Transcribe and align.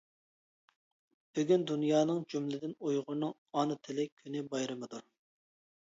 بۈگۈن 1.39 1.67
دۇنيانىڭ 1.73 2.23
جۈملىدىن 2.35 2.75
ئۇيغۇرنىڭ 2.81 3.39
ئانا 3.61 3.81
تىلى 3.87 4.11
كۈنى 4.19 4.47
بايرىمىدۇر! 4.53 5.11